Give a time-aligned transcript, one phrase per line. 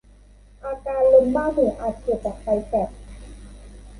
[0.63, 2.89] อาการลมบ้าหมูอาจเกิดจากไฟแฟลช